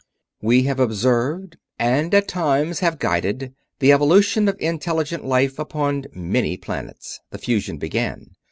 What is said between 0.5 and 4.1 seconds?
have observed, and at times have guided, the